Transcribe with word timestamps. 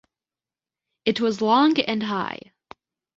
It 1.05 1.21
was 1.21 1.41
long 1.43 1.79
and 1.79 2.01
high. 2.01 2.39